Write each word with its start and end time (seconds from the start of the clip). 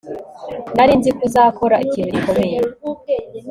Nari 0.75 0.93
nzi 0.99 1.09
ko 1.17 1.21
uzakora 1.27 1.75
ikintu 1.85 2.09
gikomeye 2.15 2.57